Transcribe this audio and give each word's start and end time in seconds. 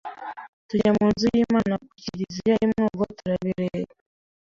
tujya 0.67 0.91
mu 0.97 1.05
nzu 1.13 1.25
y’Imana 1.35 1.73
ku 1.85 1.89
kiriziya 2.01 2.53
I 2.63 2.65
mwogo 2.71 3.03
turabireba 3.17 3.93